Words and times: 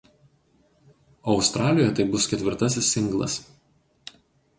O 1.27 1.29
Australijoje 1.37 1.93
tai 1.99 2.05
bus 2.13 2.25
ketvirtasis 2.31 2.89
singlas. 2.95 3.37